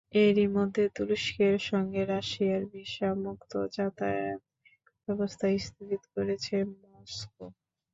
[0.21, 4.41] এরই মধ্যে তুরস্কের সঙ্গে রাশিয়ার ভিসা মুক্ত যাতায়াত
[5.07, 7.45] ব্যবস্থা স্থগিত করেছে মস্কো।